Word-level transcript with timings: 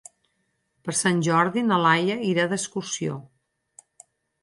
Per 0.87 0.95
Sant 0.99 1.19
Jordi 1.27 1.65
na 1.69 1.81
Laia 1.83 2.17
irà 2.33 2.49
d'excursió. 2.55 3.23